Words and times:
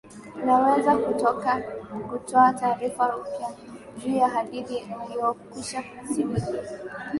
unaweza 0.43 0.97
kutaka 0.97 1.55
kutoa 2.09 2.53
tarifa 2.53 3.17
upya 3.17 3.49
juu 3.97 4.15
ya 4.15 4.27
hadithi 4.29 4.87
uliyokwisha 5.05 5.83
isimulia 6.09 6.63